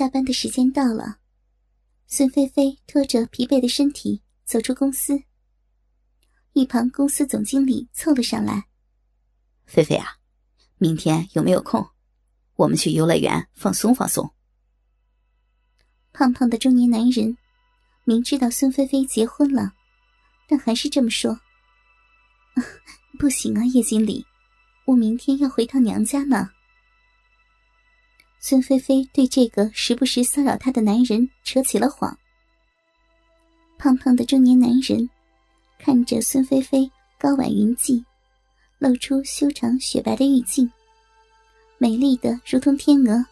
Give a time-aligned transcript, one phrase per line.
[0.00, 1.18] 下班的时间到了，
[2.06, 5.24] 孙菲菲拖着疲惫的身体走出公司。
[6.54, 8.64] 一旁公司总经理凑了上来
[9.68, 10.16] ：“菲菲啊，
[10.78, 11.86] 明天有没有空？
[12.56, 14.32] 我们去游乐园放松放松。”
[16.14, 17.36] 胖胖的中年男人
[18.04, 19.74] 明知道孙菲菲结婚了，
[20.48, 21.38] 但还是这么说
[23.20, 24.24] ：“不行啊，叶经理，
[24.86, 26.52] 我明天要回趟娘家呢。”
[28.42, 32.18] 孙菲菲对这个时不时骚扰她的男人扯起了谎。
[33.76, 35.08] 胖胖的中年男人
[35.78, 38.02] 看着孙菲菲高挽云髻，
[38.78, 40.70] 露出修长雪白的玉颈，
[41.76, 43.22] 美丽的如同天鹅。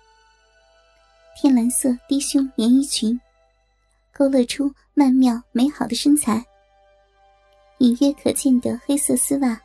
[1.40, 3.18] 天蓝色低胸连衣裙，
[4.12, 6.44] 勾勒出曼妙美好的身材。
[7.78, 9.58] 隐约可见的黑色丝袜，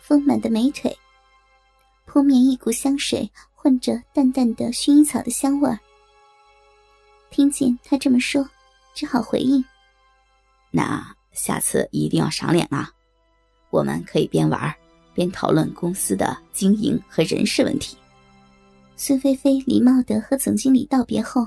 [0.00, 0.96] 丰满的美腿，
[2.06, 3.30] 扑面一股香水
[3.62, 5.78] 混着淡淡的薰衣草的香味儿。
[7.28, 8.48] 听见他这么说，
[8.94, 9.62] 只好回应
[10.72, 12.90] ：“那下次一定要赏脸啊！
[13.68, 14.74] 我们可以边玩
[15.12, 17.98] 边讨论公司的经营和人事问题。”
[18.96, 21.46] 孙菲菲礼貌的和总经理道别后，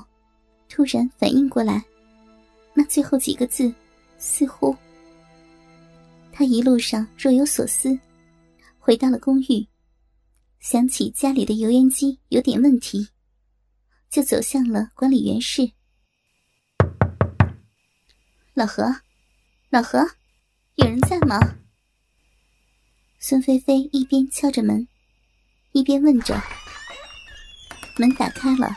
[0.68, 1.84] 突然反应过来，
[2.74, 3.74] 那最后几个字，
[4.18, 4.72] 似乎……
[6.32, 7.98] 他一路上若有所思，
[8.78, 9.66] 回到了公寓，
[10.64, 13.10] 想起家里的油烟机有点问题，
[14.08, 15.70] 就走向了管理员室。
[18.54, 18.96] 老何，
[19.68, 19.98] 老何，
[20.76, 21.38] 有人在吗？
[23.18, 24.88] 孙菲菲一边敲着门，
[25.72, 26.42] 一边问着。
[27.98, 28.74] 门打开了，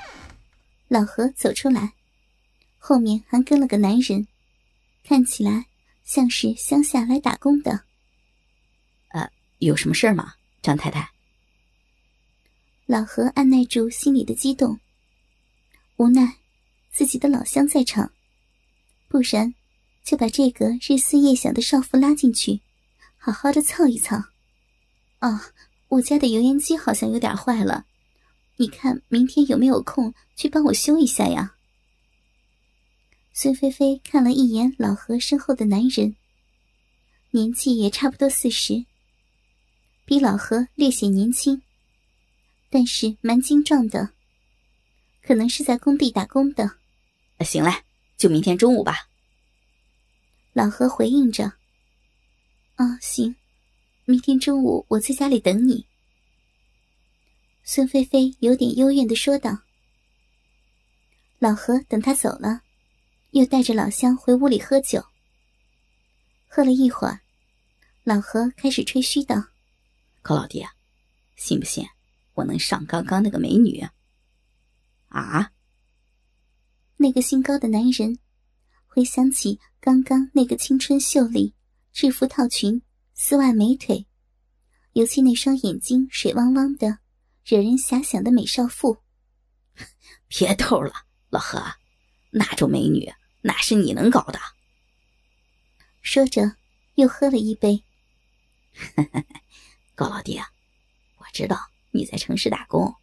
[0.89, 1.93] 老何走出来，
[2.77, 4.27] 后面还跟了个男人，
[5.05, 5.67] 看起来
[6.03, 7.85] 像是乡下来打工的。
[9.13, 11.09] 呃，有什么事吗，张太太？
[12.88, 14.80] 老何按耐住心里的激动，
[15.97, 16.38] 无奈
[16.89, 18.13] 自己的老乡在场，
[19.09, 19.53] 不然
[20.05, 22.61] 就把这个日思夜想的少妇拉进去，
[23.17, 24.15] 好好的操一操。
[25.20, 25.37] 哦，
[25.89, 27.86] 我家的油烟机好像有点坏了。
[28.55, 31.55] 你看，明天有没有空去帮我修一下呀？
[33.33, 36.15] 孙菲菲看了一眼老何身后的男人，
[37.31, 38.86] 年纪也差不多四十，
[40.05, 41.61] 比老何略显年轻，
[42.70, 44.10] 但是蛮精壮的，
[45.22, 46.78] 可能是在工地打工的。
[47.42, 47.72] 行嘞，
[48.17, 49.08] 就明天中午吧。
[50.54, 51.54] 老何回应着
[52.76, 53.36] ：“啊，行，
[54.06, 55.86] 明天中午我在家里等你。”
[57.64, 59.60] 孙菲菲有点幽怨的说道
[61.39, 62.61] ：“老何等他走了，
[63.32, 65.06] 又带着老乡回屋里喝酒。
[66.48, 67.22] 喝了一会儿，
[68.04, 69.36] 老何开始吹嘘道
[70.23, 70.73] ：‘高老弟啊，
[71.36, 71.88] 信不信
[72.37, 73.86] 我能上刚刚那个美女？’
[75.09, 75.52] 啊！
[76.98, 78.17] 那个姓高的男人
[78.86, 81.53] 回想起刚刚那个青春秀丽、
[81.92, 82.81] 制服套裙、
[83.14, 84.05] 丝袜美腿，
[84.93, 86.99] 尤其那双眼睛水汪汪的。”
[87.49, 88.97] 惹人遐想的美少妇，
[90.27, 90.92] 别逗了，
[91.30, 91.64] 老何，
[92.30, 93.09] 那种美女
[93.42, 94.39] 哪是你能搞的？
[96.02, 96.58] 说着，
[96.95, 97.81] 又喝了一杯。
[99.95, 100.52] 高老弟啊，
[101.20, 101.58] 我知道
[101.92, 102.93] 你在城市打工，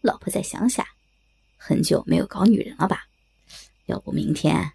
[0.00, 0.86] 老婆在乡下，
[1.56, 3.08] 很久没有搞女人了吧？
[3.86, 4.72] 要不明天……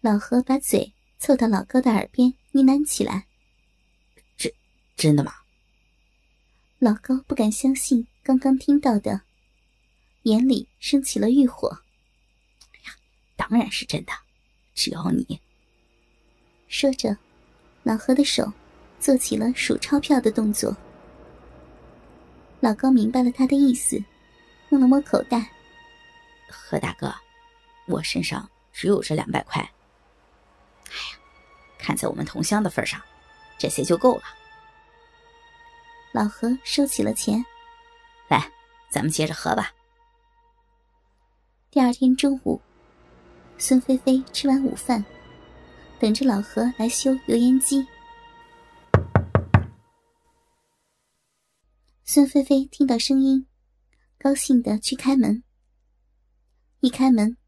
[0.00, 3.26] 老何把嘴凑到老高的耳边呢喃起来
[4.36, 4.52] ：“真
[4.96, 5.32] 真的吗？”
[6.80, 9.22] 老高不敢相信刚刚听到的，
[10.22, 11.68] 眼里升起了欲火。
[12.72, 12.96] 哎呀，
[13.36, 14.12] 当然是真的，
[14.74, 15.40] 只要你……
[16.66, 17.16] 说着，
[17.84, 18.52] 老何的手
[18.98, 20.76] 做起了数钞票的动作。
[22.62, 24.00] 老高明白了他的意思，
[24.68, 25.50] 摸了摸口袋
[26.48, 27.12] ：“何大哥，
[27.86, 29.60] 我身上只有这两百块。
[29.60, 31.18] 哎呀，
[31.76, 33.02] 看在我们同乡的份上，
[33.58, 34.22] 这些就够了。”
[36.14, 37.44] 老何收起了钱，
[38.28, 38.48] 来，
[38.88, 39.72] 咱们接着喝吧。
[41.68, 42.60] 第二天中午，
[43.58, 45.04] 孙菲菲吃完午饭，
[45.98, 47.84] 等着老何来修油烟机。
[52.14, 53.46] 孙菲菲听到声音，
[54.18, 55.42] 高兴的去开门。
[56.80, 57.38] 一开门，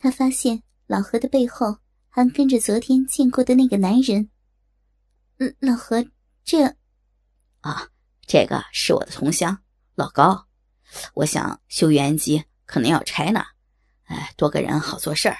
[0.00, 1.78] 她发现老何的背后
[2.08, 4.30] 还跟着昨天见过的那个男人。
[5.36, 6.04] 嗯，老何，
[6.42, 6.64] 这……
[7.60, 7.88] 啊，
[8.26, 9.56] 这个是我的同乡
[9.94, 10.48] 老高，
[11.14, 13.44] 我想修油烟机可能要拆呢，
[14.06, 15.38] 哎，多个人好做事儿，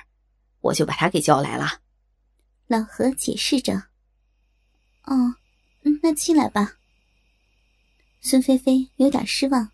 [0.61, 1.81] 我就把他给叫来了。
[2.69, 3.75] 老何解释着。
[5.07, 5.35] 哦，
[6.05, 6.77] 那进来吧。
[8.21, 9.71] 孙菲菲有点失望。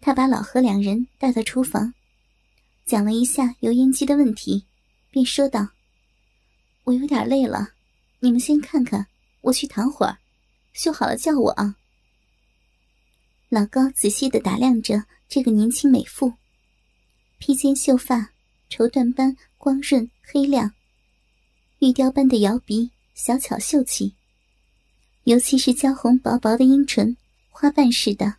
[0.00, 1.94] 他把老何两人带到厨房，
[2.84, 4.66] 讲了一下油烟机的问题，
[5.10, 5.68] 便说道
[6.84, 7.70] ：“我有点累了，
[8.20, 9.06] 你们先看看，
[9.40, 10.18] 我去躺会儿，
[10.72, 11.76] 修好了叫我啊。”
[13.50, 16.34] 老高仔细的打量着这个年轻美妇，
[17.38, 18.32] 披肩秀发，
[18.68, 20.74] 绸缎般光润黑亮，
[21.78, 24.14] 玉雕般的摇鼻，小巧秀气，
[25.28, 27.14] 尤其是娇红薄薄的阴唇，
[27.50, 28.36] 花瓣似的。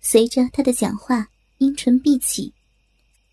[0.00, 1.28] 随着他的讲话，
[1.58, 2.52] 阴唇闭起，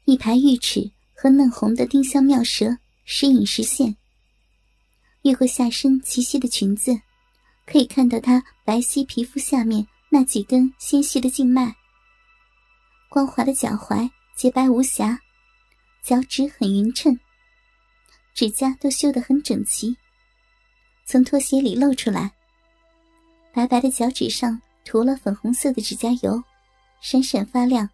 [0.06, 3.98] 一排玉齿和嫩红的丁香妙舌时隐时现。
[5.24, 6.96] 越过下身齐膝的裙子，
[7.66, 11.76] 可以看到她白皙皮肤下面那几根纤细的静脉。
[13.10, 15.20] 光滑的脚踝洁白无瑕，
[16.04, 17.20] 脚趾很匀称，
[18.36, 19.98] 指甲都修得很整齐，
[21.04, 22.32] 从拖鞋里露出来。
[23.54, 26.44] 白白的脚趾上涂了粉红色的指甲油。
[27.02, 27.90] 闪闪发亮，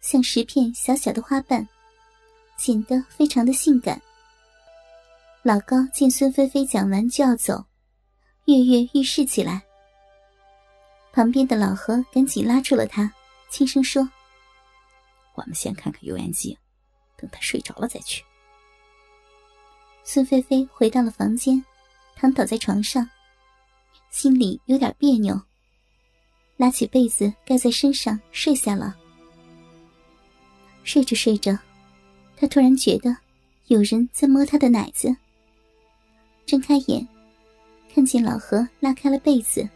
[0.00, 1.68] 像十片小小的花瓣，
[2.56, 4.00] 显得非常的性感。
[5.42, 7.62] 老高见孙菲菲讲完就要走，
[8.46, 9.62] 跃跃欲试起来。
[11.12, 13.12] 旁边的老何赶紧拉住了他，
[13.50, 14.08] 轻声说
[15.36, 16.58] ：“我们先看看油烟机，
[17.18, 18.24] 等他睡着了再去。”
[20.04, 21.62] 孙菲菲回到了房间，
[22.14, 23.06] 躺倒在床上，
[24.16, 25.38] 心里有点别扭。
[26.56, 28.96] 拉起被子盖在身上睡下了。
[30.84, 31.54] 睡着睡着，
[32.34, 33.14] 他突然觉得
[33.66, 35.14] 有人在摸他的奶子。
[36.46, 37.06] 睁开眼，
[37.92, 39.68] 看见老何拉开了被子，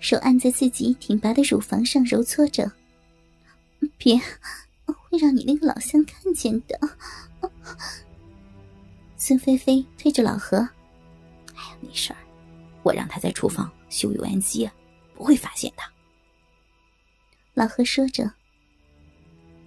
[0.00, 2.68] 手按在自己挺拔的乳房上揉搓着。
[3.96, 4.20] 别，
[4.84, 6.76] 会让你那个老乡看见的。
[9.16, 10.56] 孙菲菲推着老何
[11.54, 12.18] ：“哎呀，没事儿，
[12.82, 14.68] 我让他在厨房修油烟机。”
[15.18, 15.82] 不会发现的。
[17.52, 18.30] 老何说着，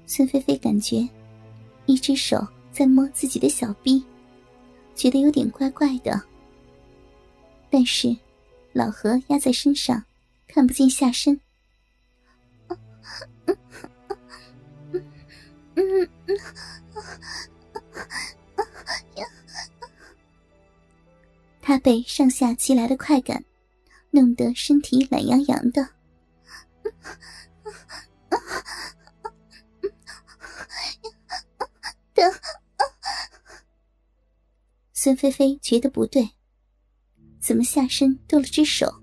[0.06, 1.06] 孙菲菲感觉
[1.88, 4.02] 一只手在摸自己的小臂，
[4.96, 6.22] 觉得有点怪怪的。
[7.70, 8.16] 但是
[8.72, 10.02] 老何压在身上，
[10.48, 11.38] 看不见下身。
[21.72, 23.46] 他被上下齐来的快感。
[24.10, 25.82] 弄得身体懒洋洋的，
[32.14, 32.24] 的。
[34.92, 36.30] 孙菲菲觉得不对，
[37.40, 38.94] 怎么下身多了只手？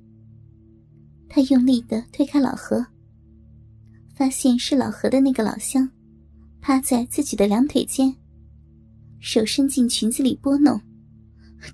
[1.26, 2.84] 她用力的推开老何，
[4.14, 5.90] 发现是老何的那个老乡，
[6.60, 8.14] 趴在自己的两腿间，
[9.20, 10.78] 手伸进裙子里拨弄。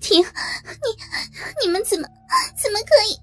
[0.01, 0.23] 停！
[0.23, 2.07] 你你们怎么
[2.55, 3.15] 怎么可以？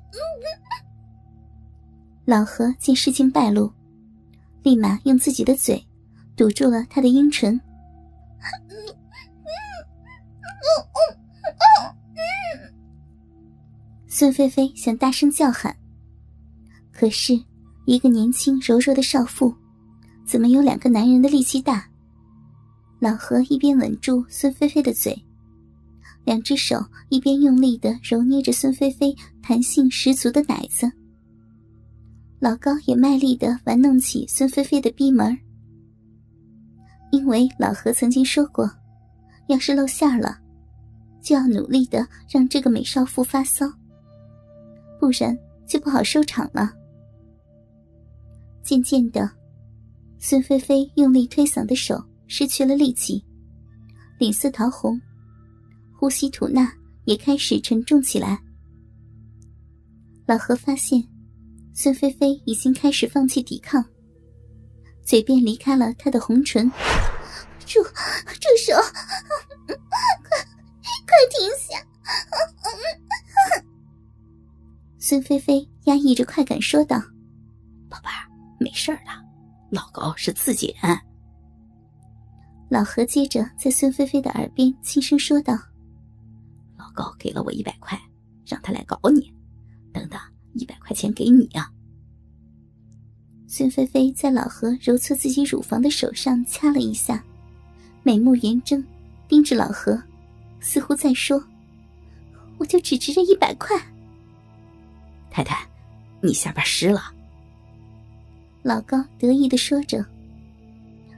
[2.25, 3.73] 老何见事情败露，
[4.62, 5.85] 立马用自己的嘴
[6.37, 7.61] 堵住了他的阴唇。
[14.06, 15.76] 孙菲菲想大声叫喊，
[16.93, 17.32] 可是
[17.87, 19.53] 一个年轻柔弱的少妇，
[20.25, 21.88] 怎么有两个男人的力气大？
[23.00, 25.20] 老何一边吻住孙菲菲的嘴。
[26.24, 30.90] 两只手一边用力的揉捏着孙菲菲弹性十足的奶子，
[32.38, 35.36] 老高也卖力的玩弄起孙菲菲的逼门
[37.11, 38.70] 因为老何曾经说过，
[39.49, 40.38] 要是露馅了，
[41.20, 43.66] 就要努力的让这个美少妇发骚，
[44.99, 46.73] 不然就不好收场了。
[48.62, 49.28] 渐渐的，
[50.18, 53.23] 孙菲菲用力推搡的手失去了力气，
[54.18, 54.99] 脸色桃红。
[56.02, 56.68] 呼吸吐纳
[57.04, 58.37] 也开始沉重起来。
[60.26, 61.00] 老何发现，
[61.73, 63.85] 孙菲菲已经开始放弃抵抗，
[65.04, 66.68] 嘴边离开了他的红唇。
[67.64, 68.75] 住，住手！
[69.64, 69.76] 快，
[71.06, 71.78] 快停下！
[74.99, 77.00] 孙菲菲压抑着快感说道
[77.88, 78.26] ：“宝贝儿，
[78.59, 79.12] 没事的，
[79.71, 80.99] 老高是自己人。”
[82.68, 85.56] 老何接着在孙菲菲的耳边轻声说道。
[86.92, 88.00] 高给了我一百块，
[88.46, 89.32] 让他来搞你。
[89.92, 90.18] 等等，
[90.54, 91.70] 一百块钱给你啊！
[93.46, 97.22] 孙菲菲在老何揉搓自己乳房的手上掐了一下，
[98.02, 98.82] 美目圆睁，
[99.28, 100.02] 盯着老何，
[100.61, 101.44] 似乎在说
[102.56, 103.76] ：“我就只值这一百块。”
[105.30, 105.68] 太太，
[106.22, 107.12] 你下边湿了。
[108.62, 110.02] 老高得意的说着，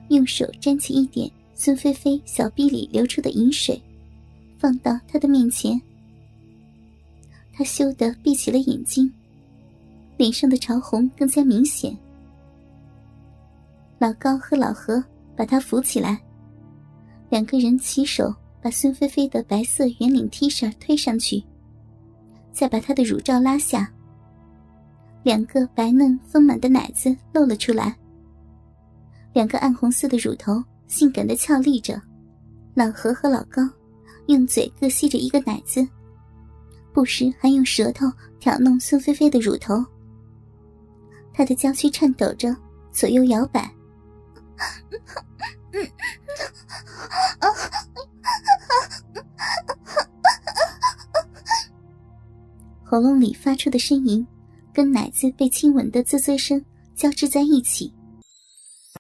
[0.09, 3.81] 用手沾起一点孙菲菲小臂里流出的饮水。
[4.65, 5.79] 放到他的面前，
[7.53, 9.13] 他羞得闭起了眼睛，
[10.17, 11.95] 脸上的潮红更加明显。
[13.99, 15.05] 老高和老何
[15.37, 16.19] 把他扶起来，
[17.29, 21.45] 两个人起手把孙菲菲的白色圆领 T 恤推上去，
[22.51, 23.93] 再把她的乳罩拉下，
[25.25, 27.95] 两个白嫩丰满的奶子露了出来，
[29.35, 32.01] 两个暗红色的乳头性感的俏立着，
[32.73, 33.63] 老何和老高
[34.27, 35.87] 用嘴各吸着一个奶子，
[36.93, 38.07] 不时还用舌头
[38.41, 39.85] 挑弄孙菲菲的乳头，
[41.33, 42.57] 她的娇躯颤抖着
[42.93, 43.71] 左右摇摆。
[52.83, 54.25] 喉咙里发出的呻吟，
[54.73, 56.65] 跟奶子被亲吻的啧啧声
[56.95, 57.93] 交织在一起。